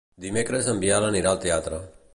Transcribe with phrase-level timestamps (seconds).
[0.23, 1.85] Dimecres en Biel anirà al teatre.